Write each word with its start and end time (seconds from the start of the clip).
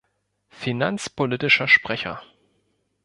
Finanzpolitischer 0.49 1.67
Sprecher. 1.67 2.23